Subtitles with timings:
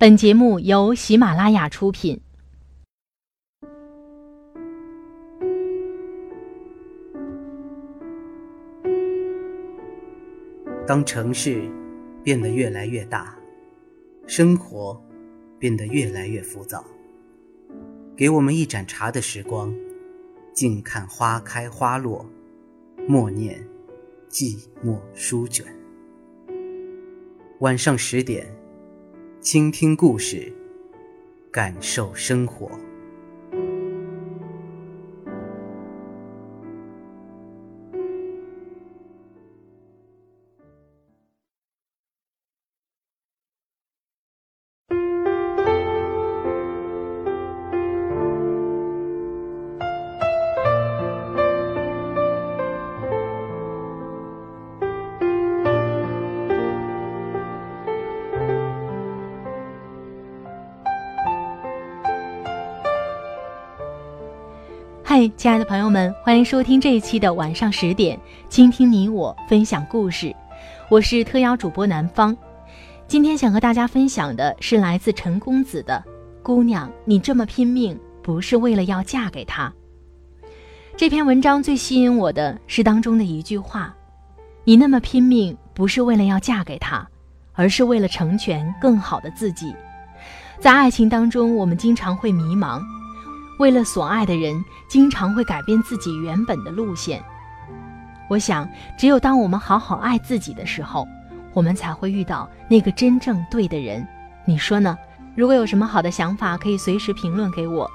[0.00, 2.20] 本节目由喜马拉雅出品。
[10.86, 11.68] 当城市
[12.22, 13.36] 变得越来越大，
[14.28, 15.02] 生活
[15.58, 16.84] 变得越来越浮躁，
[18.16, 19.74] 给我们一盏茶的时光，
[20.52, 22.24] 静看花开花落，
[23.08, 23.66] 默念
[24.30, 25.66] 寂寞书卷。
[27.58, 28.46] 晚上十点，
[29.40, 30.52] 倾听故事，
[31.50, 32.68] 感受生活。
[65.18, 68.16] 嗨，亲爱的朋友们，欢迎收听这一期的晚上十点，
[68.48, 70.32] 倾听你我分享故事。
[70.88, 72.36] 我是特邀主播南方，
[73.08, 76.00] 今天想和大家分享的是来自陈公子的
[76.44, 79.68] 《姑娘，你这么拼命，不是为了要嫁给他》。
[80.96, 83.92] 这篇文章最吸引我的是当中的一句话
[84.62, 87.04] ：“你那么拼命，不是为了要嫁给他，
[87.54, 89.74] 而是为了成全更好的自己。”
[90.60, 92.80] 在爱情当中，我们经常会迷茫。
[93.58, 97.22] 为了所爱的人，经常会改变自己原本的路线。
[98.28, 101.06] 我想，只有当我们好好爱自己的时候，
[101.52, 104.06] 我们才会遇到那个真正对的人。
[104.44, 104.96] 你说呢？
[105.34, 107.88] 如果有什么好的想法，可以随时评论给我，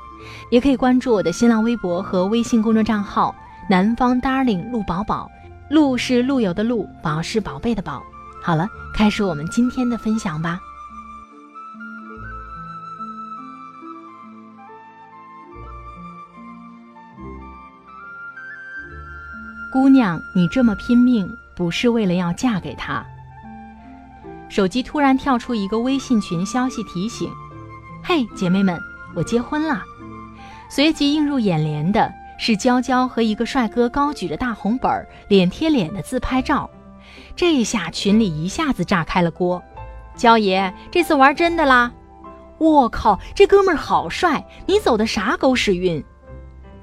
[0.49, 3.35] 也可以关注我的新浪微博和微信公众账号
[3.69, 5.29] “南方 Darling 陆宝宝”。
[5.69, 8.03] 陆是陆游的陆，宝是宝贝的宝。
[8.41, 10.59] 好了，开始我们今天的分享吧。
[19.73, 23.03] 姑娘，你这么拼命，不是为了要嫁给他？
[24.47, 27.27] 手机突然跳出一个微信群消息提醒
[28.05, 28.79] ：“嘿，姐妹们，
[29.15, 29.83] 我结婚了。”
[30.69, 36.69] 随即映入眼帘的是娇娇和一个帅哥高举着大红本儿，脸贴脸的自拍照。
[37.35, 39.59] 这下群里一下子炸开了锅
[40.15, 41.91] ：“娇爷，这次玩真的啦！
[42.59, 44.45] 我靠，这哥们儿好帅！
[44.67, 46.05] 你走的啥狗屎运？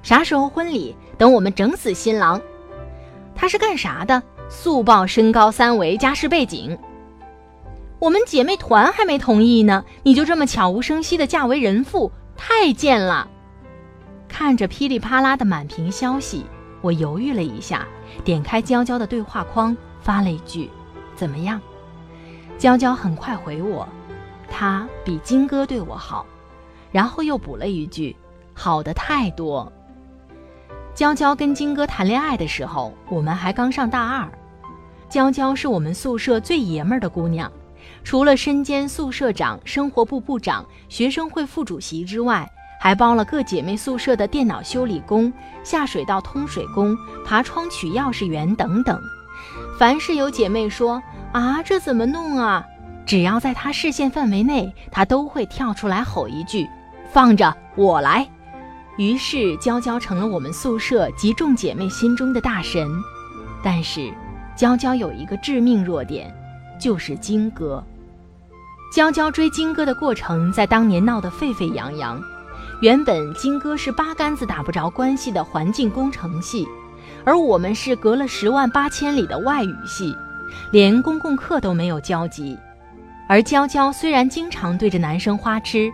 [0.03, 0.93] 啥时候婚礼？
[1.17, 2.41] 等我们整死新郎！”
[3.35, 4.21] 他是干啥的？
[4.49, 6.77] 速报身高三围，家世背景。
[7.99, 13.29] 我们姐妹团还没同意呢，你就这么悄无声息的嫁为人妇，太贱了！
[14.27, 16.45] 看着噼里啪啦的满屏消息，
[16.81, 17.87] 我犹豫了一下，
[18.23, 20.69] 点开娇娇的对话框，发了一句
[21.15, 21.61] ：“怎么样？”
[22.57, 23.87] 娇娇很快回我
[24.49, 26.25] ：“他比金哥对我好。”
[26.91, 28.15] 然后又补了一句
[28.53, 29.71] ：“好的太多。”
[30.93, 34.29] 娇娇跟金哥谈恋爱的时候，我们还刚上大二。
[35.07, 37.51] 娇娇是我们宿舍最爷们儿的姑娘，
[38.03, 42.49] 除了身兼宿舍长、生活部部长、学生会副主席之外，
[42.79, 45.31] 还包了各姐妹宿舍的电脑修理工、
[45.63, 48.99] 下水道通水工、爬窗取钥匙员等等。
[49.79, 51.01] 凡是有姐妹说
[51.31, 52.65] 啊，这怎么弄啊？
[53.05, 56.69] 只要在她视线范围内，她都会跳出来吼一句
[57.11, 58.27] ：“放着，我来。”
[58.97, 62.89] 于是，娇娇成了我们宿舍及众姐妹心中的大神。
[63.63, 64.11] 但是，
[64.55, 66.33] 娇娇有一个致命弱点，
[66.79, 67.83] 就是金哥。
[68.93, 72.21] 娇娇追金哥的过程在当年闹得沸沸扬扬。
[72.81, 76.67] 原本金哥是八竿子打不着关系的环境工程系，
[77.23, 80.15] 而我们是隔了十万八千里的外语系，
[80.71, 82.57] 连公共课都没有交集。
[83.29, 85.89] 而娇娇虽然经常对着男生花痴。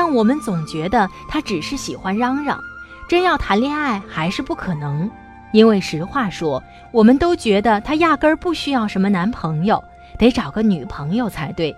[0.00, 2.62] 但我们总觉得他只是喜欢嚷嚷，
[3.08, 5.10] 真要谈恋爱还是不可能。
[5.52, 9.82] 因为实话说，我们都觉得他压根儿不需要什么男朋友，
[10.16, 11.74] 得找个女朋友才对。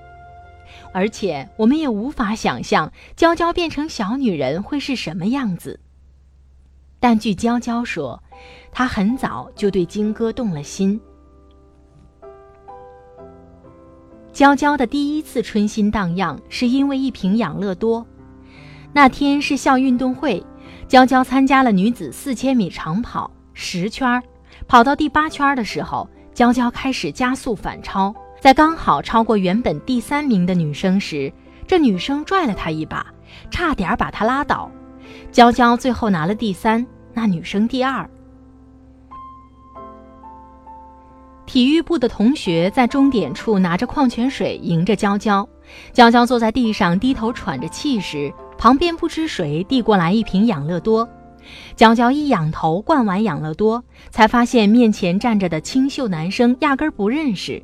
[0.93, 5.81] 而且我们也无法想象娇娇变成小女人会是什么样子。
[7.01, 8.23] 但据娇娇说，
[8.71, 11.01] 她很早就对金哥动了心。
[14.31, 18.07] 娇娇的第一次春心荡漾，是因为一瓶养乐多。
[18.93, 20.45] 那天是校运动会，
[20.89, 24.21] 娇娇参加了女子四千米长跑十圈，
[24.67, 31.33] 跑到第八圈的时候，娇娇开始加速反超，在刚好超过原本第三名的女生时，
[31.67, 33.07] 这女生拽了她一把，
[33.51, 34.71] 差点把她拉倒。
[35.31, 36.85] 娇娇最后拿了第三，
[37.15, 38.09] 那女生第二。
[41.47, 45.49] 体育部的同学在终点处拿着矿泉水迎着娇娇，
[45.93, 51.09] 娇娇坐在地上低头喘着气时，旁边不知谁递过来一瓶养乐多。
[51.77, 57.63] 娇娇一仰头灌完养乐多，才发现面前站着的清秀男生压根不认识。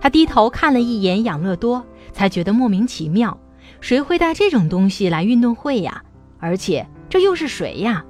[0.00, 3.38] 她低头看了一眼养乐多，才觉得莫名其妙：
[3.80, 6.02] 谁会带这种东西来运动会呀？
[6.40, 8.04] 而且这又是谁呀？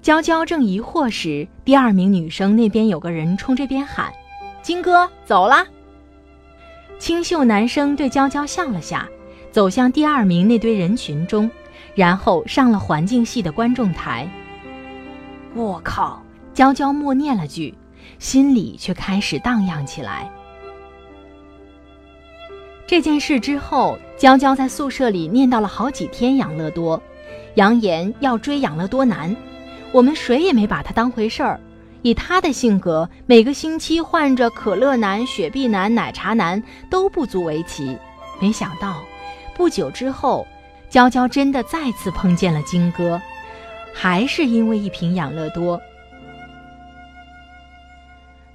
[0.00, 4.10] 娇娇正疑惑时，第二名女生那边有个人冲这边喊
[4.64, 5.66] ：“金哥，走啦！”
[6.98, 9.06] 清秀男生对娇娇笑了下，
[9.50, 11.50] 走向第二名那堆人群中。
[11.94, 14.26] 然后上了环境系的观众台。
[15.54, 16.22] 我靠！
[16.54, 17.74] 娇娇默念了句，
[18.18, 20.30] 心里却开始荡漾起来。
[22.86, 27.00] 这件事之后，娇娇在宿舍里念叨了好几天养乐多，
[27.54, 29.34] 扬言要追养乐多男。
[29.92, 31.60] 我们谁也没把他当回事儿。
[32.02, 37.96] 以他的性格，每个星期换着可乐男、雪碧男、奶茶男都不足为奇。
[38.40, 39.02] 没想到，
[39.60, 40.46] 不久之后。
[40.88, 43.20] 娇娇真的再次碰见了金哥，
[43.94, 45.80] 还是因为一瓶养乐多。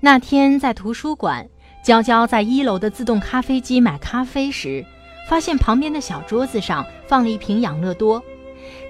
[0.02, 1.48] 那天在图书馆，
[1.82, 4.84] 娇娇在一楼的自动咖啡机买咖啡时，
[5.30, 8.22] 发现旁边的小桌子上放了一瓶养乐多。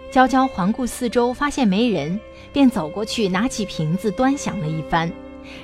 [0.10, 2.20] 娇娇环顾四周，发现没人，
[2.52, 5.12] 便走过去拿起瓶子端详了一番。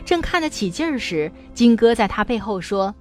[0.05, 2.93] 正看得起劲儿时，金哥在他背后说：“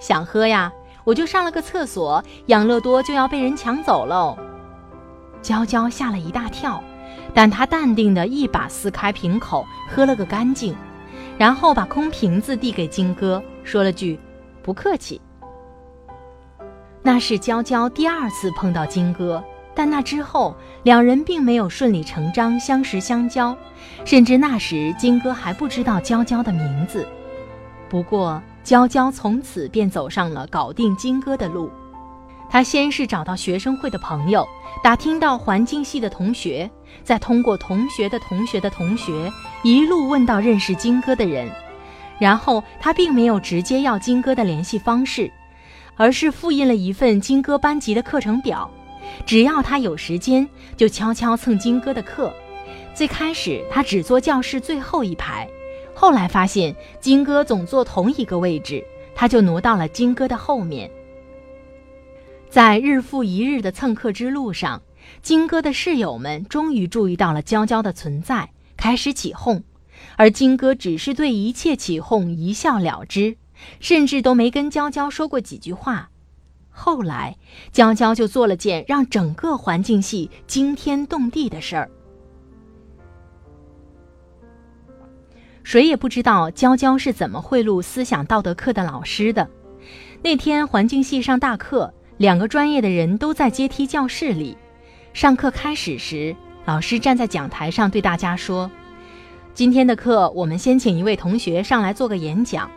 [0.00, 0.72] 想喝呀。”
[1.04, 4.36] 我就上了个厕所，养乐多就要被人抢走喽。
[5.42, 6.82] 娇娇吓了一大跳，
[7.34, 10.74] 但她淡定的一把撕开瓶口，喝了个干净，
[11.36, 14.18] 然后把空瓶子递给金哥，说了句
[14.64, 15.20] ：“不客气。”
[17.02, 23.54] 那是娇娇第二次碰到金哥，但那之后两人并没有顺理成章相识相交，
[24.06, 27.06] 甚至那时金哥还不知道娇娇的名字。
[27.90, 28.42] 不过。
[28.64, 31.70] 娇娇从此便走上了搞定金哥的路。
[32.48, 34.46] 她先是找到学生会的朋友，
[34.82, 36.70] 打听到环境系的同学，
[37.02, 39.30] 再通过同学的同学的同学，
[39.62, 41.50] 一路问到认识金哥的人。
[42.18, 45.30] 然后她并没有直接要金哥的联系方式，
[45.96, 48.70] 而是复印了一份金哥班级的课程表。
[49.26, 52.32] 只要他有时间，就悄悄蹭金哥的课。
[52.94, 55.46] 最开始，他只坐教室最后一排。
[56.04, 58.84] 后来发现金哥总坐同一个位置，
[59.14, 60.90] 他就挪到了金哥的后面。
[62.50, 64.82] 在日复一日的蹭课之路上，
[65.22, 69.64] 金哥的室友们终于注意到了娇娇的存在，开始起哄，
[70.16, 73.38] 而金哥只是对一切起哄一笑了之，
[73.80, 76.10] 甚至都没跟娇娇说过几句话。
[76.68, 77.38] 后来，
[77.72, 81.90] 娇娇就做了件让整个环境系惊天动地的事儿。
[85.64, 89.48] 谁也不知道娇娇是怎么贿赂思想道德课的老师的。
[90.22, 94.56] 那天环境系上大课，两个专业的人都在阶梯教室里。
[95.14, 98.70] 上课开始时，老师站在讲台上对大家说
[99.54, 102.70] ：“今天的课，我们先请一位同学上来做个演讲。”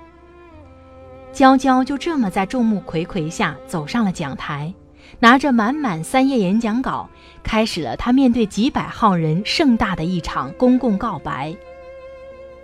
[1.34, 4.74] 娇娇就这么在众目睽睽下走上了讲台，
[5.20, 7.10] 拿着满满三页演讲稿，
[7.44, 11.54] 开始了他面对几百号人盛大的一场公共告白。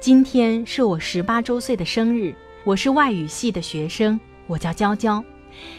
[0.04, 2.36] 今天是我十八周岁的生日，
[2.66, 5.24] 我是外语系的学生，我叫娇娇。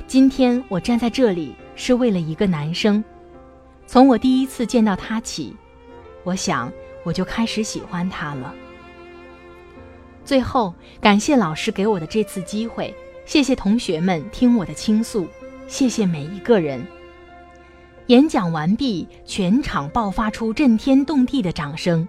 [0.07, 3.05] 今天我站在这里是为了一个男生。
[3.87, 5.55] 从我第一次见到他起，
[6.23, 6.73] 我想
[7.03, 8.55] 我就开始喜欢他了。
[10.25, 10.73] 最后，
[11.03, 12.95] 感谢老师给我的这次机会，
[13.27, 15.29] 谢谢同学们听我的倾诉，
[15.69, 16.83] 谢谢每一个人。
[18.07, 22.09] 演讲完毕，全场爆发出震天动地的掌声。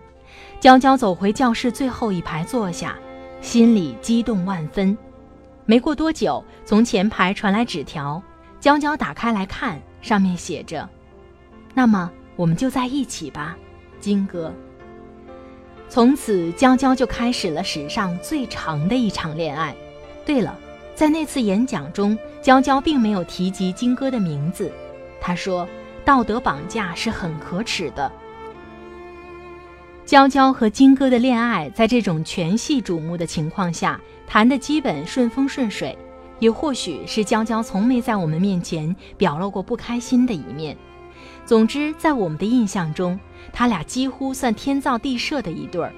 [0.60, 2.98] 娇娇走回教室最后一排坐下，
[3.42, 4.98] 心里激动万分。
[5.66, 8.22] 没过多久，从前排传来纸条，
[8.60, 10.88] 娇娇打开来看，上面写着
[11.74, 13.58] ：“那么我们就在一起吧，
[14.00, 14.54] 金哥。”
[15.90, 19.76] 从此，娇娇就开始了史上最长的一场恋爱。
[20.26, 20.58] 对了，
[20.96, 24.72] 在那次演讲中，娇娇并没有提及金哥的名字。
[25.22, 25.68] 她说
[26.04, 28.12] ：“道德绑架是很可耻的。”
[30.06, 35.98] 娇娇和金哥的恋爱，在这种全系瞩目的情况下，谈的基本顺风顺水，
[36.38, 40.78] 也或许是娇娇从没在我们面前表露过不开心的一面。
[41.44, 43.20] 总之，在我们的印象中，
[43.52, 45.92] 他俩几乎算天造地设的一对儿。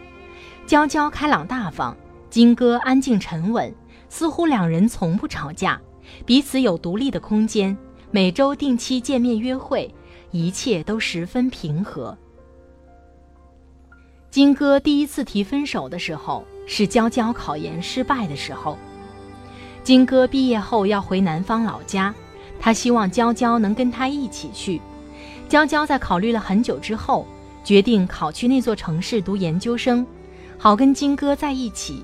[0.66, 1.94] 娇娇开朗大方，
[2.30, 3.76] 金哥安静沉稳，
[4.08, 5.82] 似乎两人从不吵架，
[6.26, 7.78] 彼此有独立的空间，
[8.12, 9.94] 每周定期见面约会，
[10.32, 12.18] 一切都十分平和。
[14.38, 18.77] 金哥第一次提分手的时候，是娇娇考研失败的时候。
[19.82, 22.13] 金哥毕业后要回南方老家，
[22.60, 24.79] 他希望娇娇能跟他一起去。
[25.50, 27.25] 娇娇在考虑了很久之后，
[27.63, 30.06] 决定考去那座城市读研究生，
[30.56, 32.03] 好跟金哥在一起。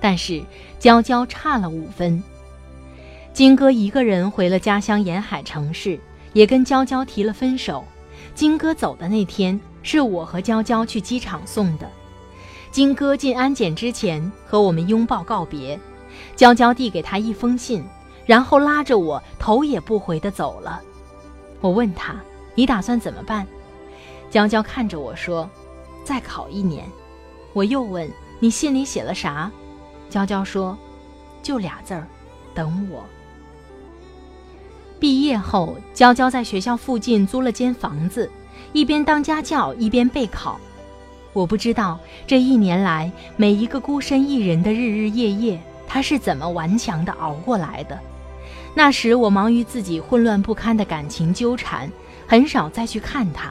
[0.00, 0.40] 但是
[0.78, 2.22] 娇娇差了五分。
[3.32, 5.98] 金哥一个人回了家乡沿海城市，
[6.32, 7.84] 也跟娇娇提了分手。
[8.36, 11.88] 金哥走的那天，是我和娇娇去机场送的。
[12.72, 15.78] 金哥进安检之前和我们拥抱告别，
[16.34, 17.84] 娇娇递给他一封信，
[18.26, 20.82] 然后拉着我头也不回地走了。
[21.60, 22.16] 我问他
[22.56, 23.46] ：“你打算怎么办？”
[24.28, 25.48] 娇娇看着我说
[26.04, 26.84] ：“再考一年。”
[27.54, 29.50] 我又问：“你信里写了啥？”
[30.10, 30.76] 娇娇说
[31.44, 32.08] ：“就俩字儿，
[32.54, 33.04] 等我。”
[34.98, 38.30] 毕业后，娇娇在学校附近租了间房子，
[38.76, 40.60] 一边当家教一边备考。
[41.32, 47.98] 我不知道这一年来每一个孤身一人的日日夜夜，他是怎么顽强地熬过来的。
[48.74, 51.90] 那时我忙于自己混乱不堪的感情纠缠，
[52.26, 53.50] 很少再去看他。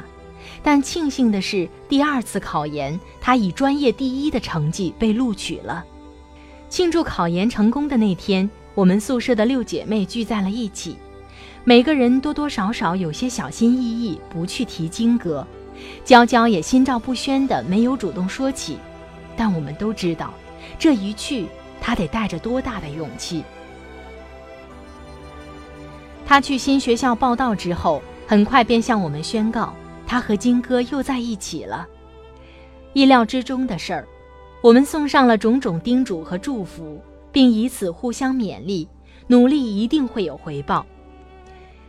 [0.62, 5.84] 但庆幸的是，第二次考研，他以专业第一的成绩被录取了。
[6.70, 10.96] 庆祝考研成功的那天，我们宿舍的六姐妹聚在了一起。
[11.68, 15.46] 每个人多多少少有些小心翼翼，不去提金哥。
[16.04, 18.78] 娇娇也心照不宣的没有主动说起，
[19.36, 20.32] 但我们都知道，
[20.78, 21.48] 这一去，
[21.82, 23.44] 他得带着多大的勇气。
[26.24, 29.74] 他去新学校报道之后，很快便向我们宣告，
[30.06, 31.88] 他和金哥又在一起了。
[32.94, 34.08] 意料之中的事儿，
[34.62, 38.88] 我们送上了种种叮嘱和祝福，并以此互相勉励，
[39.26, 40.86] 努力一定会有回报。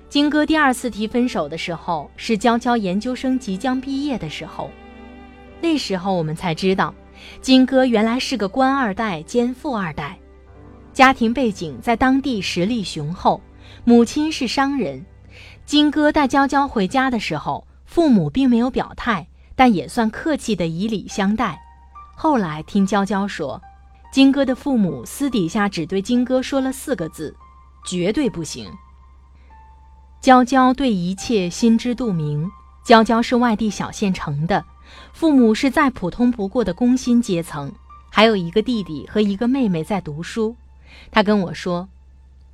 [0.09, 4.71] 金哥第二次提分手的时候，是娇娇研究生即将毕业的时候。
[5.61, 6.95] 那时候我们才知道，
[7.41, 10.17] 金哥原来是个官二代兼富二代，
[10.93, 13.41] 家庭背景在当地实力雄厚，
[13.85, 15.05] 母亲是商人。
[15.65, 21.61] 金哥带娇娇回家的时候，父母并没有表态，但也算客气的以礼相待。
[22.15, 23.61] 后来听娇娇说，
[24.13, 27.35] 金哥的父母私底下只对金哥说了四个字：
[27.85, 28.71] 绝对不行。
[30.21, 32.51] 娇娇对一切心知肚明。
[32.85, 34.65] 娇娇是外地小县城的，
[35.13, 37.73] 父母是再普通不过的工薪阶层，
[38.11, 40.55] 还有一个弟弟和一个妹妹在读书。
[41.11, 41.89] 她跟我说：“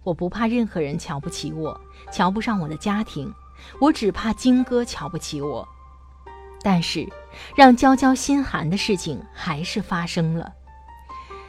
[0.05, 1.79] 我不怕任何人瞧不起我，
[2.11, 3.31] 瞧不上我的家庭，
[3.79, 5.69] 我只怕金哥瞧不起我。”
[6.65, 7.07] 但是，
[7.55, 10.53] 让娇娇心寒的事情还是发生了。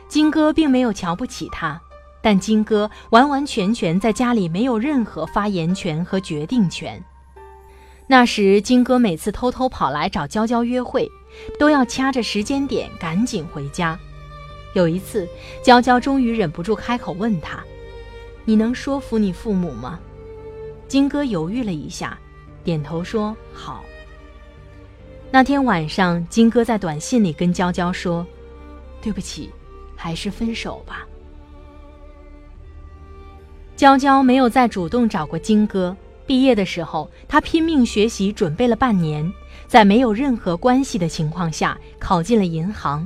[0.10, 1.82] 金哥并没有瞧不起她。
[2.24, 7.03] 但金哥完完全全在家里没有任何发言权和决定权。
[8.08, 11.10] 那时，金哥每次偷偷跑来找娇娇约会，
[11.60, 14.00] 都要掐着时间点赶紧回家。
[14.74, 15.27] 有一次，
[15.62, 17.63] 娇娇终于忍不住开口问他
[18.46, 20.00] ：“你能说服你父母吗？”
[20.88, 22.18] 金哥犹豫了一下，
[22.63, 23.84] 点头说：“好。”
[25.32, 28.25] 那天晚上，金哥在短信里跟娇娇说
[29.01, 29.50] ：“对不起，
[29.96, 31.06] 还是分手吧。”
[33.75, 35.96] 娇娇没有再主动找过金哥。
[36.25, 39.30] 毕业的时候，她拼命学习，准备了半年，
[39.68, 43.06] 在没有任何关系的情况下考进了银行。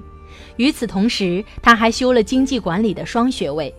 [0.58, 3.74] 与此同时，她还修了经济管理的双学位。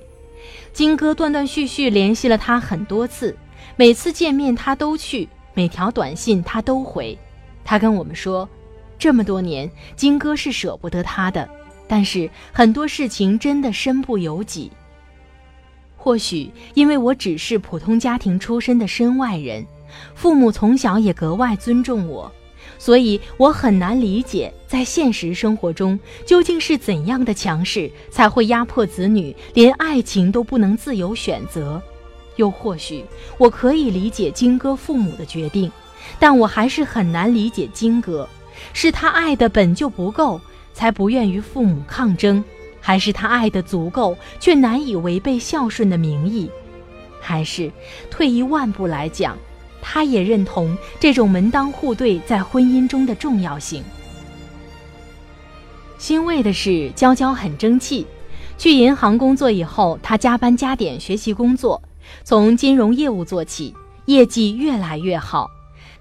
[0.73, 3.37] 金哥断断续续联系了她很多次，
[3.77, 7.17] 每次见面他都去，每条短信他都回。
[7.65, 8.49] 他跟我们说，
[8.99, 11.49] 这么多年，金哥是舍不得她的，
[11.87, 14.73] 但是很多事情真的身不由己。
[16.09, 19.63] 或许因为我只是普通家庭出身的身外人，
[20.15, 22.33] 父母从小也格外尊重我，
[22.79, 31.79] 所以我很难理解，在现实生活中究竟是怎样的强势才会压迫子女，连爱情都不能自由选择。
[32.37, 33.05] 又或许
[33.37, 35.71] 我可以理解金哥父母的决定，
[36.19, 38.27] 但我还是很难理解金哥，
[38.73, 40.41] 是他爱的本就不够，
[40.73, 42.43] 才不愿与父母抗争。
[42.81, 46.49] 还是他爱的足够，却难以违背孝顺的名义；
[47.21, 47.71] 还是
[48.11, 49.37] 退一万步来讲，
[49.83, 53.83] 他也认同这种门当户对在婚姻中的重要性。
[55.99, 58.07] 欣慰的是，娇娇很争气。
[58.57, 61.81] 去银行工作以后，她加班加点学习工作，
[62.25, 63.75] 从金融业务做起，
[64.07, 65.49] 业绩越来越好。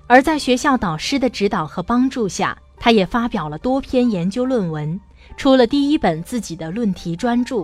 [0.08, 5.00] 而在学校导师的指导和帮助下，她也发表了多篇研究论文。
[5.38, 7.64] 出了第一本自己的论题专著。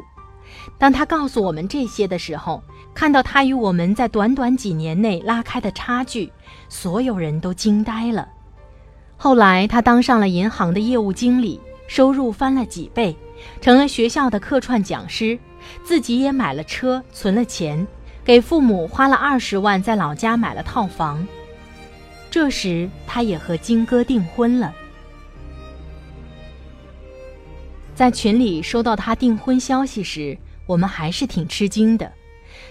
[0.78, 2.64] 当他告诉我们这些的时候，
[2.94, 6.32] 看到他与我们在短短几年内拉开的差距，
[6.70, 8.30] 所有人都惊呆了。
[9.18, 13.16] 后来他当上了银行的业务经理，收入翻了几倍，
[13.60, 15.40] 成了学校的客串讲师，
[15.84, 17.88] 自己也买了车，存了钱，
[18.24, 21.26] 给父母花了二十万，在老家买了套房。
[22.30, 24.74] 这时，他也和金哥订婚了。
[27.96, 32.12] 在群里收到他订婚消息时，我们还是挺吃惊的。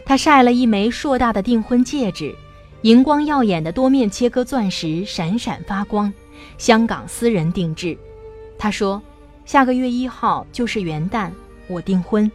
[0.05, 2.35] 他晒了一枚硕大的订婚戒指，
[2.83, 6.13] 荧光耀眼的多面切割钻石闪闪发光，
[6.59, 7.97] 香港私人定制。
[8.59, 9.01] 他说
[9.47, 11.31] ：“下个月一号就是元旦，
[11.69, 12.31] 我订婚。”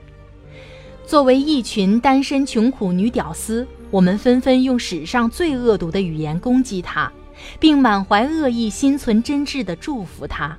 [1.06, 7.12] 作为一群单身穷苦女屌丝，我们纷纷用史上最恶毒的语言攻击他，
[7.60, 10.58] 并满怀恶意、心存真挚地祝福他。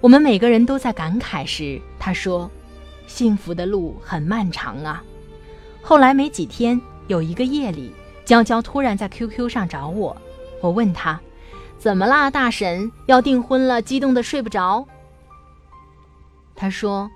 [0.00, 2.50] 我们每个人都在感慨时，他说
[3.06, 5.04] ：“幸福的路很漫长啊。”
[5.82, 7.92] 后来没几天，有一个夜里，
[8.24, 10.16] 娇娇突然在 QQ 上找我。
[10.62, 11.20] 我问她
[11.78, 12.90] ：“怎么啦，大神？
[13.06, 14.86] 要订婚了，激动的睡不着。”
[16.56, 17.10] 他说：“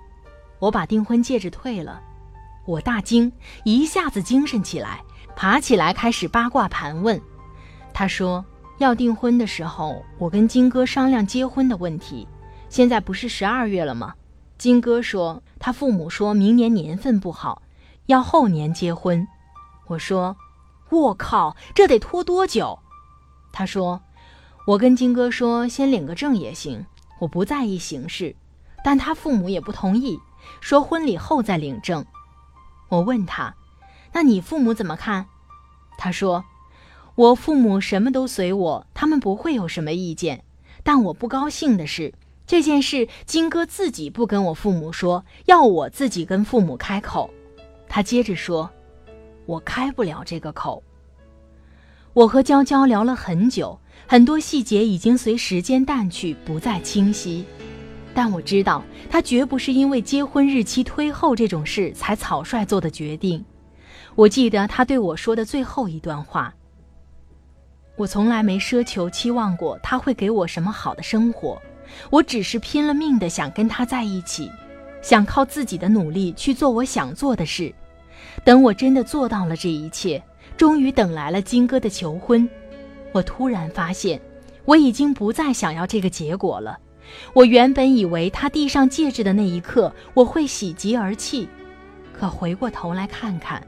[0.59, 2.01] 我把订婚戒指退了。”
[2.65, 3.31] 我大惊，
[3.63, 5.01] 一下子精神起来，
[5.35, 7.19] 爬起来开始八卦盘问。
[7.93, 8.45] 他说
[8.77, 12.27] ：“要订婚的时候，我跟金哥商量结婚的问题。”
[12.75, 14.15] 现在不是十二月了吗？
[14.57, 17.61] 金哥说他父母说明年年份不好，
[18.07, 19.25] 要后年结婚。
[19.87, 20.35] 我说，
[20.89, 22.77] 我靠，这得拖多久？
[23.53, 24.01] 他说，
[24.67, 26.85] 我跟金哥说先领个证也行，
[27.19, 28.35] 我不在意形式，
[28.83, 30.19] 但他父母也不同意，
[30.59, 32.05] 说婚礼后再领证。
[32.89, 33.55] 我问他，
[34.11, 35.27] 那你父母怎么看？
[35.97, 36.43] 他说，
[37.15, 40.43] 我父母什么都随我，他们不会有什么意见，
[40.83, 42.13] 但我不高兴的是。
[42.47, 47.29] 这件事，金哥自己不跟我父母说，要我自己跟父母开口。
[47.89, 48.69] 他接着说
[49.47, 50.83] ：“我开不了这个口。”
[52.13, 57.43] 我和娇娇聊了很久，很多细节已经随时间淡去，不再清晰。
[58.13, 63.43] 但我知道，他绝不是因为结婚日期推后这种事才草率做的决定。
[64.13, 66.53] 我记得他对我说的最后一段话
[67.97, 71.61] ：“我从来没奢求、期望过他会给我什么好的生活。”
[72.09, 74.51] 我只是拼了命的想跟他在一起，
[75.01, 77.73] 想靠自己的努力去做我想做的事。
[78.43, 80.21] 等我真的做到了这一切，
[80.57, 82.47] 终于等来了金哥的求婚，
[83.11, 84.19] 我突然发现，
[84.65, 86.77] 我已经不再想要这个结果了。
[87.33, 91.47] 我原本以为他递上戒指的那一刻，我会喜极而泣，
[92.11, 93.61] 可回过头来看看，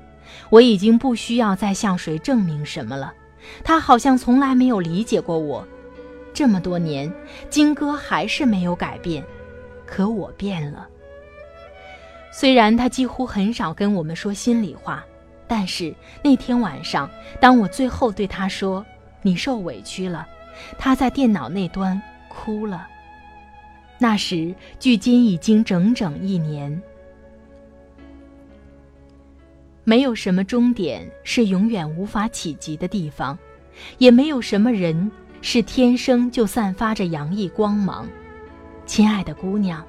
[0.50, 3.14] 我已经不需要再向谁证明什么了。
[3.64, 5.66] 他好像从来没有理解过我。
[6.38, 7.12] 这么多年，
[7.50, 9.24] 金哥还是没有改变，
[9.88, 10.88] 可我变了。
[12.32, 15.04] 虽然他几乎很少跟我们说心里话，
[15.48, 15.92] 但是
[16.24, 17.10] 那天晚上，
[17.42, 18.86] 当我最后对他说
[19.24, 20.28] “你受委屈了”，
[20.78, 22.88] 他在电脑那端哭了。
[23.98, 26.80] 那时距今已经整整一年。
[29.84, 33.36] 没有什么终点是永远无法企及的地方，
[33.98, 35.12] 也没有什么人。
[35.42, 38.08] 是天生就散发着洋溢光芒，
[38.86, 39.86] 亲爱的姑娘，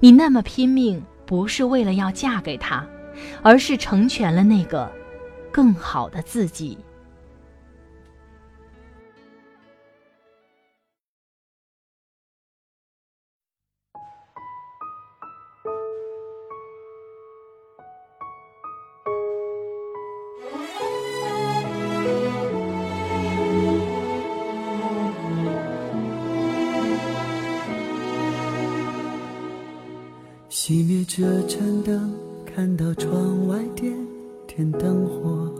[0.00, 2.86] 你那么拼命，不是为了要嫁给他，
[3.42, 4.90] 而是成全了那个
[5.50, 6.78] 更好的自己。
[30.62, 32.12] 熄灭这盏灯，
[32.44, 33.94] 看到窗外点
[34.46, 35.50] 点灯火。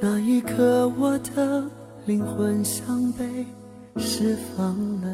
[0.00, 1.64] 那一刻，我的
[2.06, 3.44] 灵魂像被
[3.96, 5.08] 释放了。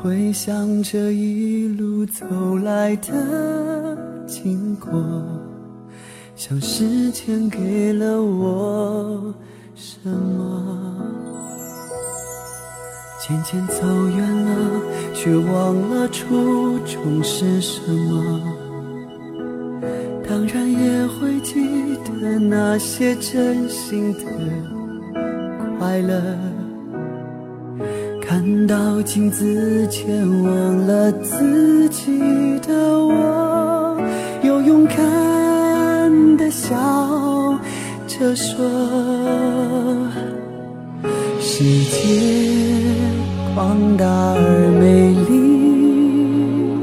[0.00, 2.24] 回想这一路走
[2.58, 5.02] 来的经过，
[6.36, 9.34] 像时间给了我
[9.74, 11.02] 什么？
[13.26, 14.80] 渐渐走远了，
[15.12, 18.40] 却忘了初衷是什么。
[20.28, 24.20] 当然也会记得那些真心的
[25.76, 26.22] 快乐。
[28.20, 32.20] 看到镜子前忘了自己
[32.60, 34.00] 的我，
[34.44, 36.74] 又勇敢的笑
[38.06, 38.56] 着说：
[41.40, 42.65] 世界。
[43.56, 46.76] 广大而美丽，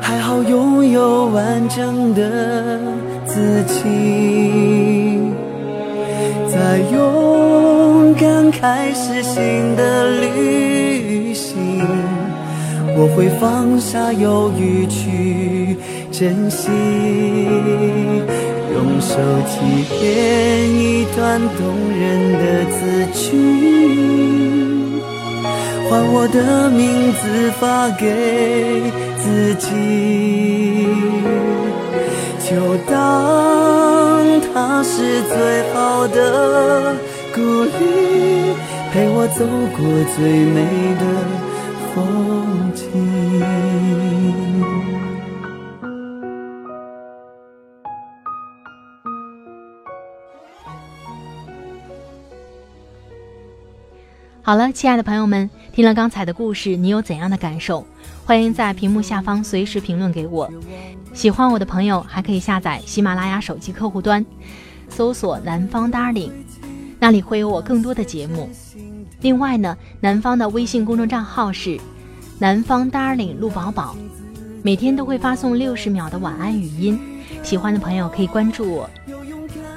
[0.00, 2.80] 还好拥有完整的
[3.26, 3.84] 自己，
[6.48, 11.84] 在勇敢开始新的旅行。
[12.96, 15.76] 我会放下犹豫去
[16.10, 16.70] 珍惜，
[18.72, 21.60] 用手机编一段动
[22.00, 22.80] 人的字
[23.12, 23.28] 句，
[25.90, 28.80] 换我的名字发给
[29.18, 30.86] 自己，
[32.48, 36.94] 就当它是最好的
[37.34, 38.54] 鼓励，
[38.92, 39.44] 陪我走
[39.76, 39.82] 过
[40.14, 40.62] 最美
[40.94, 41.04] 的。
[41.92, 42.86] 风景。
[54.42, 57.86] 好了，亲爱的朋友们，听了刚才的故事，你有怎样的感受？
[58.24, 60.50] 欢迎在屏幕下方随时评论给我。
[61.14, 64.24] 喜欢我的朋友，还可以下载喜马拉雅手机客户端，
[64.88, 66.32] 搜索“南方 Darling”，
[66.98, 68.50] 那里会有我更多的节目。
[69.20, 71.78] 另外呢，南方的微信公众账号是
[72.38, 73.96] “南方 Darling 陆宝宝”，
[74.62, 76.98] 每天都会发送六十秒的晚安语音，
[77.44, 78.90] 喜欢的朋友可以关注我。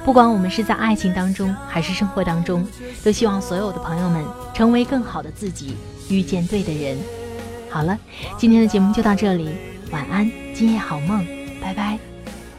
[0.04, 2.62] 不管我们是在爱情当中还是生活当中，
[3.02, 5.76] 都希望所有的朋友们成为更好的自己，
[6.10, 6.98] 遇见对的人。
[7.70, 7.98] 好了，
[8.36, 9.48] 今天的节目就到这里，
[9.90, 11.26] 晚安，今夜好梦，
[11.60, 11.98] 拜拜。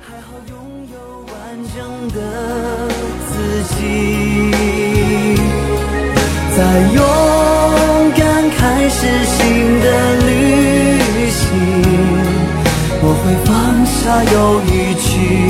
[0.01, 0.57] 还好拥
[0.91, 0.97] 有
[1.31, 1.35] 完
[1.75, 2.89] 整的
[3.29, 3.79] 自己。
[6.57, 6.99] 再勇
[8.17, 11.45] 敢开始新的旅行，
[13.01, 15.44] 我会放下犹豫去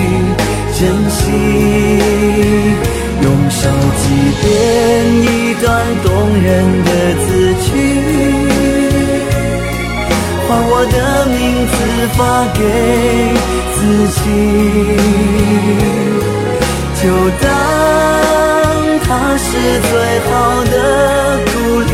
[0.77, 1.23] 珍惜，
[3.21, 3.59] 用手
[3.95, 4.03] 机
[4.41, 4.45] 编
[5.23, 5.25] 一
[5.63, 5.65] 段
[6.03, 6.07] 动
[6.43, 6.45] 人
[6.83, 6.89] 的
[7.23, 7.27] 字
[7.61, 7.65] 句，
[10.45, 10.95] 换我的
[11.31, 11.33] 名
[11.71, 11.73] 字
[12.17, 12.19] 发
[12.53, 12.59] 给
[13.73, 13.75] 自
[14.11, 14.19] 己，
[17.01, 17.03] 就
[17.41, 17.43] 当。
[19.07, 19.47] 它是
[19.79, 19.93] 最
[20.25, 20.29] 好
[20.65, 20.75] 的
[21.45, 21.53] 鼓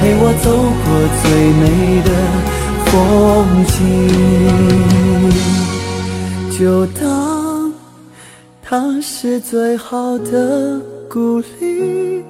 [0.00, 0.46] 陪我走
[0.84, 0.86] 过
[1.20, 1.24] 最
[1.60, 1.62] 美
[2.06, 2.08] 的
[2.86, 2.90] 风
[3.66, 3.76] 景。
[6.58, 7.02] 就当
[8.70, 10.78] 他是最好的
[11.08, 12.22] 鼓励，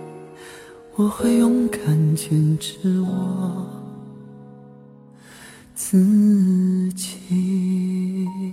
[0.94, 3.66] 我会勇敢坚持我
[5.74, 5.98] 自
[6.92, 8.48] 己。